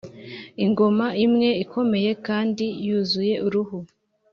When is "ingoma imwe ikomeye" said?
0.65-2.11